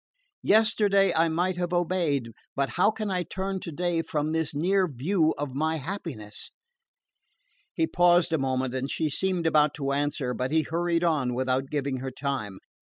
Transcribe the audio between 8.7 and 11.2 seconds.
and she seemed about to answer; but he hurried